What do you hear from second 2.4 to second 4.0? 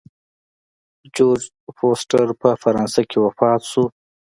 په فرانسه کې وفات شو.